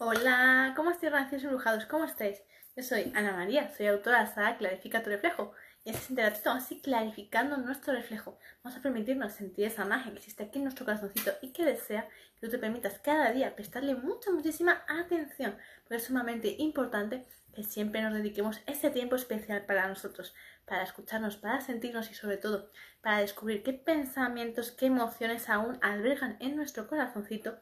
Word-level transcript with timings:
Hola, 0.00 0.74
¿cómo 0.76 0.92
estáis, 0.92 1.12
rancios 1.12 1.42
y 1.42 1.48
brujados? 1.48 1.84
¿Cómo 1.86 2.04
estáis? 2.04 2.40
Yo 2.76 2.84
soy 2.84 3.10
Ana 3.16 3.32
María, 3.32 3.74
soy 3.76 3.88
autora 3.88 4.18
de 4.18 4.24
la 4.26 4.30
saga 4.32 4.56
Clarifica 4.56 5.02
tu 5.02 5.10
reflejo. 5.10 5.52
Y 5.84 5.88
en 5.88 5.96
este 5.96 6.12
interactivo 6.12 6.54
así 6.54 6.80
clarificando 6.80 7.56
nuestro 7.56 7.92
reflejo. 7.92 8.38
Vamos 8.62 8.78
a 8.78 8.82
permitirnos 8.82 9.32
sentir 9.32 9.64
esa 9.64 9.84
magia 9.84 10.12
que 10.12 10.18
existe 10.18 10.44
aquí 10.44 10.58
en 10.58 10.64
nuestro 10.64 10.84
corazoncito 10.84 11.32
y 11.42 11.52
que 11.52 11.64
desea 11.64 12.08
que 12.36 12.46
tú 12.46 12.48
te 12.48 12.58
permitas 12.58 13.00
cada 13.00 13.32
día 13.32 13.56
prestarle 13.56 13.96
mucha, 13.96 14.30
muchísima 14.30 14.84
atención. 14.86 15.56
Porque 15.82 15.96
es 15.96 16.04
sumamente 16.04 16.54
importante 16.60 17.26
que 17.52 17.64
siempre 17.64 18.00
nos 18.00 18.14
dediquemos 18.14 18.60
ese 18.66 18.90
tiempo 18.90 19.16
especial 19.16 19.66
para 19.66 19.88
nosotros, 19.88 20.32
para 20.64 20.84
escucharnos, 20.84 21.38
para 21.38 21.60
sentirnos 21.60 22.08
y 22.08 22.14
sobre 22.14 22.36
todo 22.36 22.70
para 23.02 23.18
descubrir 23.18 23.64
qué 23.64 23.72
pensamientos, 23.72 24.70
qué 24.70 24.86
emociones 24.86 25.48
aún 25.48 25.76
albergan 25.82 26.36
en 26.38 26.54
nuestro 26.54 26.86
corazoncito 26.86 27.58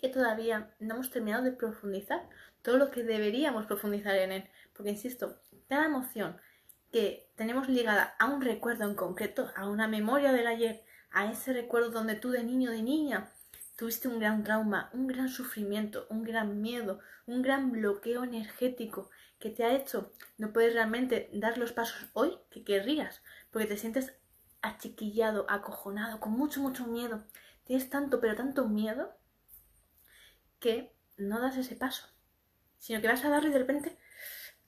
que 0.00 0.08
todavía 0.08 0.74
no 0.80 0.94
hemos 0.94 1.10
terminado 1.10 1.44
de 1.44 1.52
profundizar 1.52 2.28
todo 2.62 2.78
lo 2.78 2.90
que 2.90 3.02
deberíamos 3.02 3.66
profundizar 3.66 4.16
en 4.16 4.32
él. 4.32 4.50
Porque, 4.74 4.90
insisto, 4.90 5.40
cada 5.68 5.86
emoción 5.86 6.36
que 6.90 7.30
tenemos 7.36 7.68
ligada 7.68 8.14
a 8.18 8.26
un 8.26 8.40
recuerdo 8.40 8.84
en 8.84 8.94
concreto, 8.94 9.50
a 9.54 9.68
una 9.68 9.88
memoria 9.88 10.32
del 10.32 10.46
ayer, 10.46 10.84
a 11.10 11.30
ese 11.30 11.52
recuerdo 11.52 11.90
donde 11.90 12.14
tú 12.14 12.30
de 12.30 12.42
niño, 12.42 12.70
de 12.70 12.82
niña, 12.82 13.32
tuviste 13.76 14.08
un 14.08 14.18
gran 14.18 14.44
trauma, 14.44 14.90
un 14.92 15.06
gran 15.06 15.28
sufrimiento, 15.28 16.06
un 16.10 16.22
gran 16.22 16.60
miedo, 16.60 17.00
un 17.26 17.42
gran 17.42 17.70
bloqueo 17.72 18.24
energético 18.24 19.10
que 19.38 19.50
te 19.50 19.64
ha 19.64 19.74
hecho 19.74 20.12
no 20.36 20.52
puedes 20.52 20.74
realmente 20.74 21.30
dar 21.32 21.58
los 21.58 21.72
pasos 21.72 22.08
hoy 22.12 22.38
que 22.50 22.62
querrías, 22.62 23.22
porque 23.50 23.66
te 23.66 23.78
sientes 23.78 24.14
achiquillado, 24.62 25.46
acojonado, 25.48 26.20
con 26.20 26.32
mucho, 26.32 26.60
mucho 26.60 26.86
miedo. 26.86 27.24
Tienes 27.64 27.88
tanto, 27.88 28.20
pero 28.20 28.36
tanto 28.36 28.68
miedo 28.68 29.14
que 30.60 30.94
no 31.16 31.40
das 31.40 31.56
ese 31.56 31.74
paso, 31.74 32.06
sino 32.78 33.00
que 33.00 33.08
vas 33.08 33.24
a 33.24 33.30
darlo 33.30 33.48
y 33.48 33.52
de 33.52 33.58
repente 33.58 33.98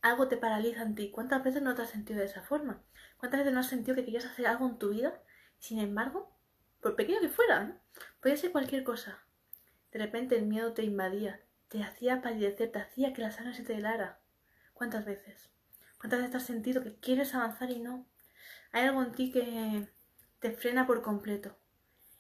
algo 0.01 0.27
te 0.29 0.37
paraliza 0.37 0.83
en 0.83 0.95
ti. 0.95 1.11
¿Cuántas 1.11 1.45
veces 1.45 1.63
no 1.63 1.75
te 1.75 1.83
has 1.83 1.91
sentido 1.91 2.19
de 2.19 2.27
esa 2.27 2.43
forma? 2.43 2.83
¿Cuántas 3.19 3.41
veces 3.41 3.55
no 3.55 3.61
has 3.61 3.69
sentido 3.69 3.95
que 3.95 4.05
querías 4.05 4.25
hacer 4.25 4.47
algo 4.47 4.67
en 4.67 4.79
tu 4.79 4.91
vida? 4.91 5.23
Sin 5.59 5.79
embargo, 5.79 6.37
por 6.81 6.97
pequeño 6.97 7.21
que 7.21 7.29
fuera, 7.29 7.65
¿no? 7.65 7.81
podía 8.21 8.37
ser 8.37 8.51
cualquier 8.51 8.83
cosa. 8.83 9.25
De 9.93 10.01
repente 10.01 10.37
el 10.37 10.47
miedo 10.47 10.73
te 10.73 10.83
invadía, 10.83 11.41
te 11.69 11.83
hacía 11.83 12.21
palidecer, 12.21 12.73
te 12.73 12.81
hacía 12.81 13.13
que 13.13 13.23
la 13.23 13.31
sangre 13.31 13.55
se 13.55 13.63
te 13.63 13.75
helara. 13.75 14.21
¿Cuántas 14.75 15.05
veces? 15.05 15.51
¿Cuántas 15.99 16.21
veces 16.21 16.35
has 16.35 16.47
sentido 16.47 16.83
que 16.83 16.97
quieres 16.97 17.35
avanzar 17.35 17.71
y 17.71 17.79
no? 17.79 18.09
Hay 18.73 18.87
algo 18.87 19.03
en 19.03 19.13
ti 19.13 19.31
que 19.31 19.89
te 20.41 20.51
frena 20.51 20.87
por 20.87 21.03
completo. 21.03 21.57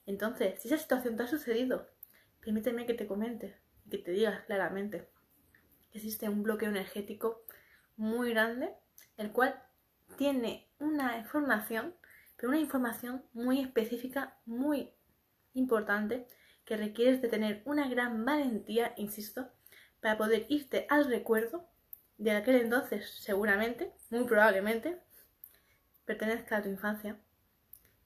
Entonces, 0.07 0.61
si 0.61 0.69
esa 0.69 0.79
situación 0.79 1.17
te 1.17 1.25
ha 1.25 1.27
sucedido, 1.27 1.89
permíteme 2.41 2.87
que 2.87 2.95
te 2.95 3.07
comente 3.07 3.62
que 3.93 3.99
te 3.99 4.11
diga 4.13 4.45
claramente 4.47 5.07
que 5.91 5.99
existe 5.99 6.29
un 6.29 6.43
bloqueo 6.43 6.71
energético 6.71 7.45
muy 7.97 8.31
grande, 8.31 8.75
el 9.19 9.33
cual 9.33 9.63
tiene 10.17 10.67
una 10.79 11.19
información, 11.19 11.95
pero 12.37 12.49
una 12.49 12.59
información 12.59 13.23
muy 13.35 13.61
específica, 13.61 14.39
muy 14.47 14.95
importante, 15.53 16.27
que 16.65 16.79
requieres 16.79 17.21
de 17.21 17.29
tener 17.29 17.63
una 17.67 17.87
gran 17.89 18.25
valentía, 18.25 18.95
insisto, 18.97 19.51
para 20.01 20.17
poder 20.17 20.47
irte 20.49 20.87
al 20.89 21.05
recuerdo 21.05 21.69
de 22.17 22.31
aquel 22.31 22.57
entonces, 22.57 23.11
seguramente, 23.21 23.93
muy 24.09 24.25
probablemente, 24.25 25.03
pertenezca 26.07 26.57
a 26.57 26.63
tu 26.63 26.71
infancia, 26.71 27.21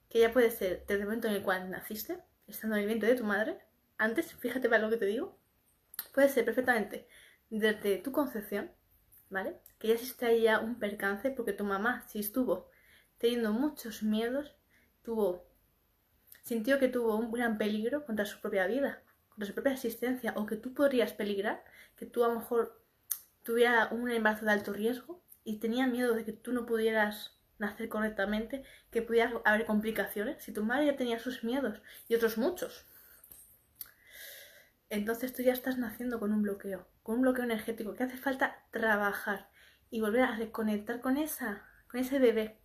que 0.08 0.18
ya 0.18 0.32
puede 0.32 0.50
ser 0.50 0.80
desde 0.80 1.02
el 1.02 1.04
momento 1.04 1.28
en 1.28 1.34
el 1.34 1.42
cual 1.42 1.70
naciste, 1.70 2.18
estando 2.48 2.74
en 2.74 2.82
el 2.82 2.88
vientre 2.88 3.10
de 3.10 3.16
tu 3.16 3.24
madre, 3.24 3.60
antes, 3.98 4.34
fíjate 4.34 4.68
para 4.68 4.82
lo 4.82 4.90
que 4.90 4.96
te 4.96 5.06
digo, 5.06 5.38
puede 6.12 6.28
ser 6.28 6.44
perfectamente 6.44 7.06
desde 7.50 7.98
tu 7.98 8.12
concepción, 8.12 8.70
¿vale? 9.30 9.60
Que 9.78 9.88
ya 9.88 9.94
existe 9.94 10.26
ahí 10.26 10.42
ya 10.42 10.58
un 10.58 10.78
percance 10.78 11.30
porque 11.30 11.52
tu 11.52 11.64
mamá, 11.64 12.04
si 12.08 12.20
estuvo 12.20 12.70
teniendo 13.18 13.52
muchos 13.52 14.02
miedos, 14.02 14.54
tuvo, 15.02 15.46
sintió 16.42 16.78
que 16.78 16.88
tuvo 16.88 17.16
un 17.16 17.30
gran 17.32 17.58
peligro 17.58 18.04
contra 18.04 18.24
su 18.26 18.40
propia 18.40 18.66
vida, 18.66 19.02
contra 19.28 19.46
su 19.46 19.54
propia 19.54 19.72
existencia, 19.72 20.32
o 20.36 20.46
que 20.46 20.56
tú 20.56 20.74
podrías 20.74 21.12
peligrar, 21.12 21.64
que 21.96 22.06
tú 22.06 22.24
a 22.24 22.28
lo 22.28 22.40
mejor 22.40 22.82
tuviera 23.42 23.88
un 23.92 24.10
embarazo 24.10 24.44
de 24.44 24.52
alto 24.52 24.72
riesgo 24.72 25.22
y 25.44 25.58
tenía 25.58 25.86
miedo 25.86 26.14
de 26.14 26.24
que 26.24 26.32
tú 26.32 26.52
no 26.52 26.66
pudieras 26.66 27.36
nacer 27.58 27.88
correctamente, 27.88 28.64
que 28.90 29.02
pudiera 29.02 29.40
haber 29.44 29.64
complicaciones, 29.64 30.42
si 30.42 30.52
tu 30.52 30.64
madre 30.64 30.86
ya 30.86 30.96
tenía 30.96 31.18
sus 31.18 31.44
miedos 31.44 31.80
y 32.08 32.14
otros 32.14 32.36
muchos, 32.36 32.84
entonces 34.88 35.32
tú 35.32 35.42
ya 35.42 35.52
estás 35.52 35.78
naciendo 35.78 36.20
con 36.20 36.32
un 36.32 36.42
bloqueo, 36.42 36.86
con 37.02 37.16
un 37.16 37.22
bloqueo 37.22 37.44
energético 37.44 37.94
que 37.94 38.04
hace 38.04 38.16
falta 38.16 38.64
trabajar 38.70 39.48
y 39.90 40.00
volver 40.00 40.22
a 40.22 40.36
reconectar 40.36 41.00
con 41.00 41.16
esa, 41.16 41.64
con 41.90 42.00
ese 42.00 42.18
bebé. 42.18 42.58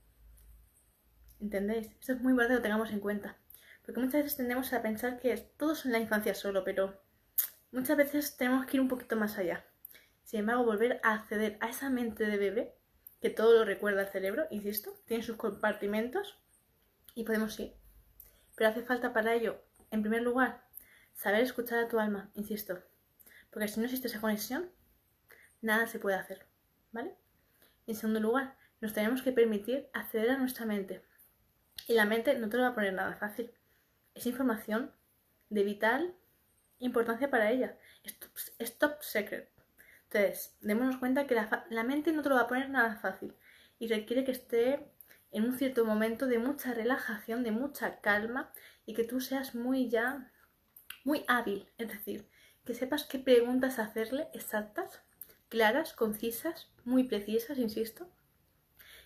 ¿Entendéis? 1.40 1.92
Eso 2.00 2.14
es 2.14 2.22
muy 2.22 2.32
importante 2.32 2.54
que 2.54 2.58
lo 2.58 2.64
tengamos 2.64 2.92
en 2.92 3.00
cuenta. 3.00 3.38
Porque 3.84 4.00
muchas 4.00 4.24
veces 4.24 4.38
tendemos 4.38 4.72
a 4.74 4.82
pensar 4.82 5.20
que 5.20 5.36
todo 5.58 5.74
es 5.74 5.86
en 5.86 5.92
la 5.92 6.00
infancia 6.00 6.36
solo, 6.36 6.64
pero 6.64 7.02
muchas 7.72 7.98
veces 7.98 8.38
tenemos 8.38 8.66
que 8.66 8.78
ir 8.78 8.82
un 8.82 8.88
poquito 8.88 9.16
más 9.16 9.38
allá. 9.38 9.66
Sin 10.24 10.42
embargo, 10.42 10.64
volver 10.64 11.00
a 11.04 11.14
acceder 11.14 11.58
a 11.60 11.70
esa 11.70 11.90
mente 11.90 12.26
de 12.26 12.38
bebé, 12.38 12.76
que 13.20 13.30
todo 13.30 13.58
lo 13.58 13.66
recuerda 13.66 14.02
el 14.02 14.08
cerebro, 14.08 14.46
insisto, 14.52 14.94
tiene 15.06 15.24
sus 15.24 15.36
compartimentos 15.36 16.40
y 17.16 17.24
podemos 17.24 17.60
ir. 17.60 17.74
Pero 18.56 18.70
hace 18.70 18.84
falta 18.84 19.14
para 19.14 19.34
ello, 19.34 19.62
en 19.90 20.02
primer 20.02 20.22
lugar, 20.22 20.64
Saber 21.22 21.42
escuchar 21.42 21.78
a 21.78 21.88
tu 21.88 22.00
alma, 22.00 22.32
insisto. 22.34 22.82
Porque 23.52 23.68
si 23.68 23.80
no 23.80 23.86
existe 23.86 24.08
esa 24.08 24.20
conexión, 24.20 24.72
nada 25.62 25.86
se 25.86 26.00
puede 26.00 26.16
hacer. 26.16 26.48
¿Vale? 26.92 27.16
En 27.86 27.94
segundo 27.94 28.20
lugar, 28.20 28.58
nos 28.80 28.94
tenemos 28.94 29.22
que 29.22 29.32
permitir 29.32 29.88
acceder 29.94 30.32
a 30.32 30.38
nuestra 30.40 30.66
mente. 30.66 31.06
Y 31.88 31.94
la 31.94 32.06
mente 32.06 32.40
no 32.40 32.50
te 32.50 32.58
lo 32.58 32.64
va 32.64 32.70
a 32.70 32.74
poner 32.74 32.94
nada 32.94 33.14
fácil. 33.18 33.52
Es 34.16 34.26
información 34.26 34.96
de 35.52 35.64
vital 35.64 36.16
importancia 36.80 37.30
para 37.30 37.52
ella. 37.52 37.78
Es 38.58 38.80
top, 38.80 39.04
secret. 39.04 39.48
Entonces, 40.06 40.58
démonos 40.60 40.98
cuenta 40.98 41.28
que 41.28 41.36
la, 41.36 41.68
la 41.70 41.84
mente 41.84 42.14
no 42.14 42.24
te 42.24 42.30
lo 42.30 42.36
va 42.36 42.42
a 42.42 42.48
poner 42.48 42.72
nada 42.72 42.96
fácil. 42.96 43.36
Y 43.78 43.90
requiere 43.90 44.24
que 44.24 44.32
esté 44.32 44.92
en 45.30 45.44
un 45.44 45.56
cierto 45.56 45.86
momento 45.86 46.26
de 46.26 46.40
mucha 46.40 46.74
relajación, 46.74 47.44
de 47.44 47.52
mucha 47.52 48.02
calma 48.02 48.52
y 48.88 48.96
que 48.96 49.04
tú 49.04 49.22
seas 49.22 49.54
muy 49.54 49.88
ya 49.88 50.32
muy 51.04 51.24
hábil, 51.28 51.68
es 51.78 51.88
decir, 51.88 52.28
que 52.66 52.74
sepas 52.74 53.06
qué 53.06 53.20
preguntas 53.20 53.80
hacerle 53.80 54.28
exactas, 54.34 55.02
claras, 55.50 55.94
concisas, 55.94 56.70
muy 56.84 57.04
precisas, 57.04 57.58
insisto, 57.58 58.10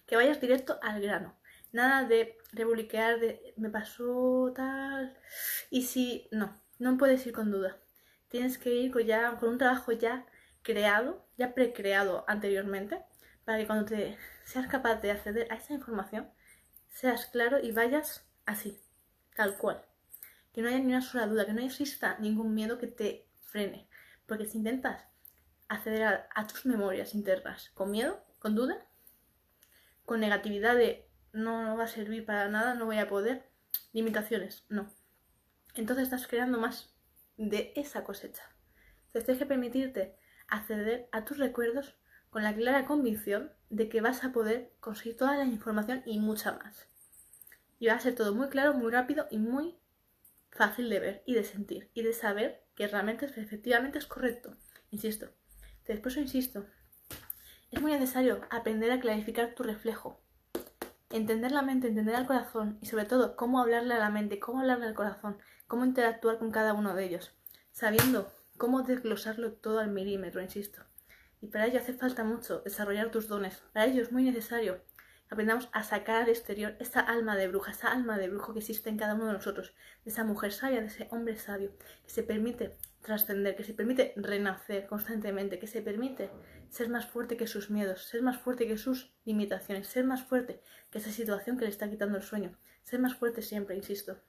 que 0.06 0.16
vayas 0.16 0.42
directo 0.42 0.80
al 0.82 1.02
grano. 1.02 1.36
Nada 1.72 2.08
de 2.08 2.38
rebuliquear 2.54 3.20
de 3.20 3.54
me 3.58 3.70
pasó 3.70 4.54
tal 4.56 5.18
y 5.70 5.84
si 5.84 6.28
no, 6.32 6.62
no 6.80 6.98
puedes 6.98 7.26
ir 7.26 7.34
con 7.34 7.52
duda. 7.52 7.78
Tienes 8.30 8.58
que 8.58 8.74
ir 8.74 8.92
con, 8.92 9.04
ya, 9.04 9.36
con 9.38 9.50
un 9.50 9.58
trabajo 9.58 9.92
ya 9.92 10.26
creado, 10.62 11.28
ya 11.38 11.54
precreado 11.54 12.26
anteriormente, 12.28 13.04
para 13.44 13.58
que 13.58 13.68
cuando 13.68 13.86
te 13.86 14.18
seas 14.46 14.68
capaz 14.68 14.96
de 15.02 15.12
acceder 15.12 15.52
a 15.52 15.56
esa 15.56 15.74
información, 15.74 16.30
seas 16.90 17.26
claro 17.28 17.60
y 17.62 17.72
vayas 17.72 18.26
así, 18.46 18.80
tal 19.36 19.58
cual 19.58 19.86
que 20.56 20.62
no 20.62 20.70
haya 20.70 20.80
ni 20.80 20.86
una 20.86 21.02
sola 21.02 21.28
duda, 21.28 21.46
que 21.46 21.52
no 21.52 21.60
exista 21.62 22.18
ningún 22.20 22.54
miedo 22.54 22.78
que 22.78 22.88
te 22.88 23.28
frene. 23.42 23.90
Porque 24.26 24.46
si 24.46 24.58
intentas 24.58 25.06
acceder 25.68 26.30
a, 26.34 26.48
tus 26.48 26.66
memorias 26.66 27.14
internas 27.14 27.72
con 27.74 27.92
miedo, 27.92 28.24
con 28.40 28.56
duda, 28.56 28.88
con 30.06 30.22
negatividad 30.22 30.78
de 30.78 31.10
no, 31.34 31.66
no 31.66 31.76
va 31.76 31.84
a 31.84 31.88
servir 31.88 32.26
para 32.26 32.48
nada, 32.48 32.74
no 32.74 32.86
voy 32.86 33.00
a 33.00 33.10
poder, 33.10 33.50
limitaciones, 33.92 34.64
no. 34.70 34.90
Entonces 35.74 36.06
estás 36.06 36.26
creando 36.26 36.58
más 36.58 36.96
de 37.36 37.74
esa 37.76 38.06
cosecha. 38.06 38.44
Entonces 39.08 39.26
tienes 39.26 39.40
que 39.40 39.46
permitirte 39.48 40.16
acceder 40.48 41.10
a 41.12 41.26
tus 41.26 41.38
recuerdos 41.38 41.98
con 42.30 42.44
la 42.44 42.56
clara 42.56 42.86
convicción 42.86 43.52
de 43.70 43.90
que 43.90 44.00
vas 44.00 44.24
a 44.24 44.32
poder 44.32 44.72
conseguir 44.80 45.18
toda 45.18 45.36
la 45.36 45.44
información 45.44 46.02
y 46.06 46.18
mucha 46.18 46.54
más. 46.54 46.88
Y 47.78 47.88
va 47.88 47.96
a 47.96 48.00
ser 48.00 48.16
todo 48.16 48.34
muy 48.34 48.48
claro, 48.48 48.74
muy 48.74 48.90
rápido 48.90 49.28
y 49.30 49.38
muy 49.38 49.78
fácil 50.56 50.90
de 50.90 51.00
ver 51.00 51.24
y 51.26 51.36
de 51.36 51.44
sentir 51.44 51.92
y 51.94 52.02
de 52.02 52.14
saber 52.14 52.64
que 52.76 52.88
realmente 52.88 53.26
efectivamente 53.26 54.00
es 54.00 54.08
correcto. 54.08 54.56
Insisto. 54.90 55.30
Después 55.86 56.18
insisto. 56.18 56.66
Es 57.72 57.82
muy 57.82 57.92
necesario 57.92 58.42
aprender 58.50 58.92
a 58.92 59.00
clarificar 59.00 59.54
tu 59.54 59.64
reflejo. 59.64 60.22
Entender 61.10 61.52
la 61.52 61.62
mente, 61.62 61.88
entender 61.88 62.16
al 62.16 62.26
corazón 62.26 62.80
y 62.82 62.88
sobre 62.88 63.06
todo 63.06 63.36
cómo 63.36 63.60
hablarle 63.60 63.94
a 63.94 64.00
la 64.00 64.10
mente, 64.10 64.40
cómo 64.40 64.62
hablarle 64.62 64.88
al 64.88 64.94
corazón, 64.94 65.38
cómo 65.68 65.86
interactuar 65.86 66.40
con 66.40 66.52
cada 66.52 66.74
uno 66.74 66.96
de 66.96 67.06
ellos, 67.06 67.34
sabiendo 67.72 68.32
cómo 68.58 68.82
desglosarlo 68.82 69.54
todo 69.54 69.80
al 69.80 69.92
milímetro, 69.92 70.42
insisto. 70.42 70.84
Y 71.42 71.48
para 71.48 71.68
ello 71.68 71.80
hace 71.80 71.94
falta 71.94 72.24
mucho 72.24 72.62
desarrollar 72.62 73.12
tus 73.12 73.28
dones. 73.28 73.62
Para 73.74 73.86
ello 73.86 74.02
es 74.02 74.12
muy 74.12 74.24
necesario 74.24 74.82
aprendamos 75.30 75.70
a 75.72 75.84
sacar 75.84 76.24
al 76.24 76.30
exterior 76.30 76.76
esa 76.80 77.00
alma 77.00 77.36
de 77.36 77.48
bruja, 77.48 77.72
esa 77.72 77.92
alma 77.92 78.18
de 78.18 78.30
brujo 78.30 78.54
que 78.54 78.60
existe 78.60 78.90
en 78.90 78.98
cada 78.98 79.16
uno 79.16 79.28
de 79.28 79.34
nosotros, 79.34 79.74
de 80.04 80.12
esa 80.12 80.24
mujer 80.24 80.52
sabia, 80.52 80.82
de 80.82 80.88
ese 80.88 81.08
hombre 81.12 81.36
sabio, 81.36 81.72
que 82.04 82.10
se 82.10 82.24
permite 82.24 82.78
trascender, 83.02 83.56
que 83.56 83.64
se 83.64 83.74
permite 83.74 84.14
renacer 84.16 84.88
constantemente, 84.88 85.60
que 85.60 85.68
se 85.68 85.82
permite 85.82 86.30
ser 86.70 86.90
más 86.90 87.06
fuerte 87.06 87.38
que 87.38 87.48
sus 87.48 87.70
miedos, 87.70 88.06
ser 88.06 88.22
más 88.22 88.38
fuerte 88.38 88.68
que 88.68 88.78
sus 88.78 89.14
limitaciones, 89.26 89.88
ser 89.88 90.06
más 90.06 90.24
fuerte 90.24 90.62
que 90.92 91.00
esa 91.00 91.12
situación 91.12 91.58
que 91.58 91.66
le 91.66 91.72
está 91.72 91.90
quitando 91.90 92.18
el 92.18 92.24
sueño, 92.24 92.58
ser 92.84 93.00
más 93.00 93.16
fuerte 93.16 93.42
siempre, 93.42 93.76
insisto. 93.76 94.20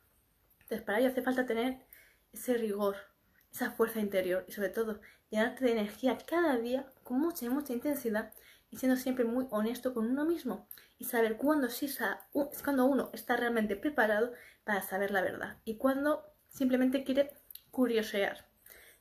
Entonces, 0.61 0.83
para 0.83 0.99
ello 0.99 1.09
hace 1.09 1.23
falta 1.23 1.47
tener 1.47 1.87
ese 2.33 2.55
rigor, 2.55 2.97
esa 3.53 3.71
fuerza 3.71 4.01
interior 4.01 4.45
y 4.49 4.53
sobre 4.53 4.71
todo 4.71 5.01
llenarte 5.31 5.65
de 5.65 5.73
energía 5.73 6.19
cada 6.27 6.57
día 6.57 6.93
con 7.03 7.21
mucha 7.21 7.47
y 7.47 7.49
mucha 7.49 7.73
intensidad 7.73 8.33
y 8.71 8.79
siendo 8.79 8.97
siempre 8.97 9.25
muy 9.25 9.47
honesto 9.51 9.95
con 9.95 10.11
uno 10.11 10.25
mismo 10.25 10.69
y 10.99 11.05
saber 11.05 11.37
cuándo 11.37 11.69
sí 11.69 11.87
es 11.87 12.63
cuando 12.63 12.87
uno 12.87 13.11
está 13.13 13.37
realmente 13.37 13.77
preparado 13.77 14.33
para 14.65 14.83
saber 14.83 15.11
la 15.11 15.23
verdad 15.23 15.59
y 15.65 15.77
cuando 15.77 16.25
simplemente 16.49 17.05
quiere 17.05 17.33
curiosear. 17.71 18.49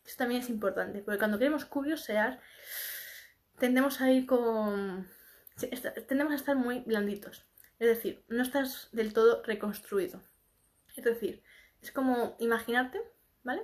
Eso 0.05 0.17
también 0.17 0.41
es 0.41 0.49
importante, 0.49 1.01
porque 1.01 1.17
cuando 1.17 1.39
queremos 1.39 1.65
curiosear 1.65 2.39
tendemos 3.57 4.01
a 4.01 4.11
ir 4.11 4.25
con... 4.25 5.07
tendemos 6.07 6.33
a 6.33 6.35
estar 6.35 6.55
muy 6.55 6.79
blanditos. 6.81 7.45
Es 7.79 7.87
decir, 7.87 8.23
no 8.27 8.43
estás 8.43 8.89
del 8.91 9.13
todo 9.13 9.41
reconstruido. 9.43 10.21
Es 10.95 11.03
decir, 11.03 11.43
es 11.81 11.91
como 11.91 12.35
imaginarte, 12.39 13.01
¿vale? 13.43 13.63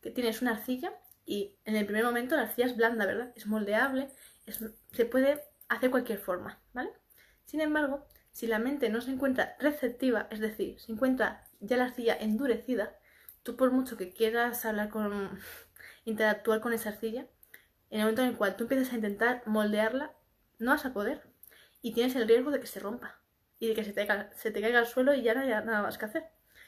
Que 0.00 0.10
tienes 0.10 0.42
una 0.42 0.52
arcilla 0.52 0.92
y 1.24 1.56
en 1.64 1.76
el 1.76 1.84
primer 1.84 2.04
momento 2.04 2.36
la 2.36 2.42
arcilla 2.42 2.66
es 2.66 2.76
blanda, 2.76 3.06
¿verdad? 3.06 3.32
Es 3.36 3.46
moldeable, 3.46 4.08
se 4.52 5.04
puede 5.04 5.42
hacer 5.68 5.90
cualquier 5.90 6.18
forma, 6.18 6.60
¿vale? 6.72 6.90
Sin 7.44 7.60
embargo, 7.60 8.06
si 8.32 8.46
la 8.46 8.58
mente 8.58 8.88
no 8.88 9.00
se 9.00 9.10
encuentra 9.10 9.56
receptiva, 9.58 10.28
es 10.30 10.40
decir, 10.40 10.78
se 10.80 10.92
encuentra 10.92 11.44
ya 11.60 11.76
la 11.76 11.86
arcilla 11.86 12.16
endurecida, 12.16 12.96
tú 13.42 13.56
por 13.56 13.70
mucho 13.72 13.96
que 13.96 14.12
quieras 14.12 14.64
hablar 14.64 14.90
con, 14.90 15.38
interactuar 16.04 16.60
con 16.60 16.72
esa 16.72 16.90
arcilla, 16.90 17.26
en 17.90 18.00
el 18.00 18.04
momento 18.04 18.22
en 18.22 18.28
el 18.28 18.36
cual 18.36 18.56
tú 18.56 18.64
empiezas 18.64 18.92
a 18.92 18.96
intentar 18.96 19.42
moldearla, 19.46 20.14
no 20.58 20.72
vas 20.72 20.84
a 20.84 20.92
poder. 20.92 21.22
Y 21.80 21.94
tienes 21.94 22.16
el 22.16 22.28
riesgo 22.28 22.50
de 22.50 22.60
que 22.60 22.66
se 22.66 22.80
rompa 22.80 23.20
y 23.58 23.68
de 23.68 23.74
que 23.74 23.84
se 23.84 23.92
te, 23.92 24.06
caiga, 24.06 24.78
al 24.78 24.86
suelo 24.86 25.14
y 25.14 25.22
ya 25.22 25.34
no 25.34 25.40
hay 25.40 25.48
nada 25.48 25.82
más 25.82 25.98
que 25.98 26.04
hacer. 26.04 26.24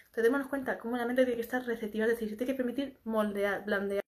Entonces 0.07 0.25
démonos 0.25 0.49
cuenta 0.49 0.79
cómo 0.79 0.97
la 0.97 1.07
mente 1.07 1.25
tiene 1.25 1.37
que 1.37 1.43
estar 1.43 1.65
receptiva, 1.65 2.07
es 2.07 2.13
decir, 2.13 2.31
se 2.31 2.37
tiene 2.37 2.53
que 2.53 2.57
permitir 2.57 2.99
moldear, 3.05 3.65
blandear. 3.65 4.03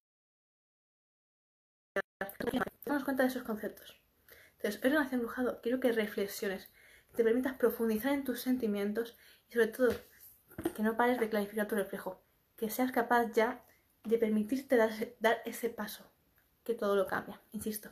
Cuenta 3.03 3.23
de 3.23 3.29
esos 3.29 3.43
conceptos. 3.43 4.01
Entonces, 4.57 4.81
hoy 4.81 4.91
en 4.91 4.95
Nación 4.95 5.21
Brujado 5.21 5.59
quiero 5.61 5.81
que 5.81 5.91
reflexiones, 5.91 6.69
que 7.09 7.17
te 7.17 7.23
permitas 7.23 7.55
profundizar 7.57 8.13
en 8.13 8.23
tus 8.23 8.39
sentimientos 8.39 9.17
y 9.49 9.53
sobre 9.53 9.67
todo 9.67 9.89
que 10.73 10.83
no 10.83 10.95
pares 10.95 11.19
de 11.19 11.29
clarificar 11.29 11.67
tu 11.67 11.75
reflejo, 11.75 12.21
que 12.55 12.69
seas 12.69 12.93
capaz 12.93 13.31
ya 13.33 13.61
de 14.05 14.17
permitirte 14.17 14.77
dar, 14.77 14.91
dar 15.19 15.41
ese 15.43 15.69
paso, 15.69 16.09
que 16.63 16.75
todo 16.75 16.95
lo 16.95 17.05
cambia, 17.05 17.41
insisto. 17.51 17.89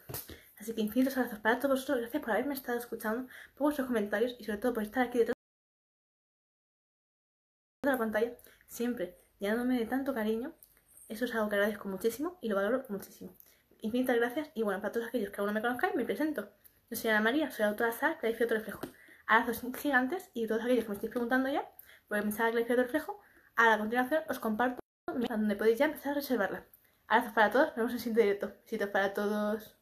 Así 0.57 0.73
que 0.73 0.81
infinitos 0.81 1.17
abrazos 1.17 1.39
para 1.39 1.59
todos 1.59 1.79
vosotros, 1.79 1.99
gracias 1.99 2.23
por 2.23 2.31
haberme 2.31 2.53
estado 2.53 2.77
escuchando, 2.77 3.27
por 3.55 3.65
vuestros 3.65 3.87
comentarios 3.87 4.35
y 4.39 4.45
sobre 4.45 4.59
todo 4.59 4.73
por 4.73 4.83
estar 4.83 5.05
aquí 5.05 5.17
detrás 5.17 5.35
de 7.83 7.91
la 7.91 7.97
pantalla, 7.97 8.37
siempre 8.67 9.17
llenándome 9.39 9.77
de 9.77 9.87
tanto 9.87 10.13
cariño. 10.13 10.53
Eso 11.09 11.25
es 11.25 11.35
algo 11.35 11.49
que 11.49 11.55
agradezco 11.55 11.89
muchísimo 11.89 12.37
y 12.41 12.47
lo 12.47 12.55
valoro 12.55 12.85
muchísimo. 12.87 13.35
Infinitas 13.81 14.15
gracias 14.15 14.51
y 14.53 14.61
bueno, 14.61 14.79
para 14.79 14.91
todos 14.91 15.07
aquellos 15.07 15.31
que 15.31 15.41
aún 15.41 15.47
no 15.47 15.53
me 15.53 15.61
conozcáis, 15.61 15.95
me 15.95 16.05
presento. 16.05 16.51
Yo 16.89 16.95
soy 16.95 17.09
Ana 17.09 17.21
María, 17.21 17.49
soy 17.49 17.65
autora 17.65 17.89
de 17.89 17.97
Saga 17.97 18.19
Clarifico 18.19 18.49
tu 18.49 18.53
reflejo. 18.53 18.81
Abrazos 19.25 19.63
gigantes 19.75 20.29
y 20.33 20.45
todos 20.45 20.63
aquellos 20.63 20.83
que 20.83 20.89
me 20.89 20.95
estéis 20.95 21.09
preguntando 21.09 21.49
ya, 21.49 21.67
por 22.07 22.23
mi 22.23 22.31
Saga 22.31 22.51
Clarifico 22.51 22.75
tu 22.75 22.81
reflejo, 22.83 23.19
ahora 23.55 23.73
a 23.73 23.79
continuación 23.79 24.23
os 24.29 24.39
comparto 24.39 24.79
donde 25.07 25.55
podéis 25.55 25.79
ya 25.79 25.85
empezar 25.85 26.11
a 26.11 26.15
reservarla. 26.15 26.65
Abrazos 27.07 27.33
para 27.33 27.49
todos, 27.49 27.67
nos 27.69 27.75
vemos 27.75 27.91
en 27.91 27.95
el 27.95 28.01
siguiente 28.01 28.21
directo. 28.21 28.53
Besitos 28.63 28.89
para 28.89 29.13
todos. 29.13 29.80